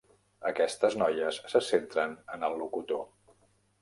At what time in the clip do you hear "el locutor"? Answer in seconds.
2.49-3.05